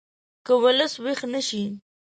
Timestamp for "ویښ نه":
1.03-1.41